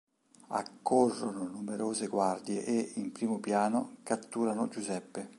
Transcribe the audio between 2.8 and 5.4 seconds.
in primo piano, catturano Giuseppe.